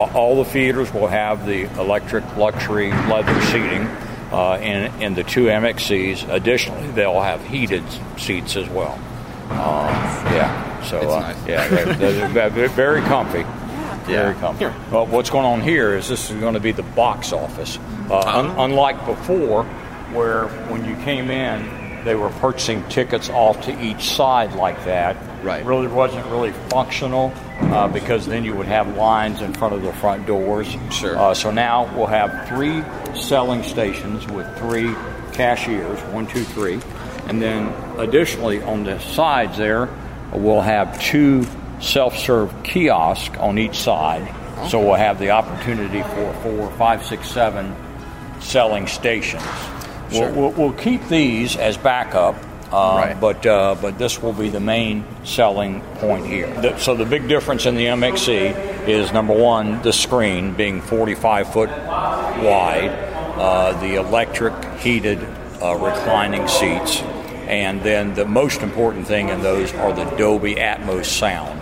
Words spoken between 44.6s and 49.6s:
So we'll have the opportunity for four, five, six, seven selling stations.